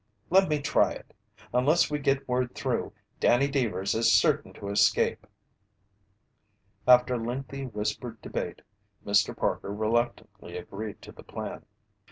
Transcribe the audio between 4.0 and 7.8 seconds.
certain to escape." After lengthy